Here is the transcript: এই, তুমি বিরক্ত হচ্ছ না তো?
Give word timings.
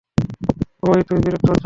এই, 0.89 1.01
তুমি 1.01 1.19
বিরক্ত 1.19 1.47
হচ্ছ 1.47 1.49
না 1.49 1.53
তো? 1.53 1.59